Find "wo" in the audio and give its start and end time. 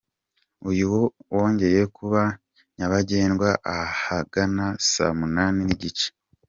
0.91-1.01